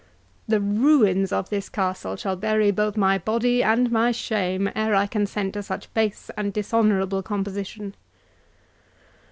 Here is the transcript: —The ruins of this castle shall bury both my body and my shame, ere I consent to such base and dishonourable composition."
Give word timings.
—The 0.47 0.59
ruins 0.59 1.31
of 1.31 1.51
this 1.51 1.69
castle 1.69 2.15
shall 2.15 2.35
bury 2.35 2.71
both 2.71 2.97
my 2.97 3.19
body 3.19 3.61
and 3.61 3.91
my 3.91 4.11
shame, 4.11 4.67
ere 4.75 4.95
I 4.95 5.05
consent 5.05 5.53
to 5.53 5.61
such 5.61 5.93
base 5.93 6.31
and 6.35 6.51
dishonourable 6.51 7.21
composition." 7.21 7.93